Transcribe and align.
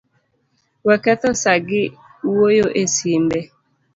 We 0.85 0.95
ketho 1.03 1.29
saa 1.43 1.59
gi 1.67 1.81
wuoyo 2.33 2.65
e 2.81 2.83
sime 2.95 3.39